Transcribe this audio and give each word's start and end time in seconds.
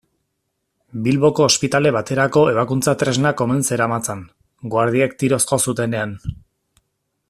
Bilboko 1.07 1.43
ospitale 1.49 1.91
baterako 1.97 2.43
ebakuntza-tresnak 2.53 3.45
omen 3.47 3.63
zeramatzan, 3.69 4.27
guardiek 4.77 5.17
tiroz 5.21 5.43
jo 5.53 5.65
zutenean. 5.67 6.21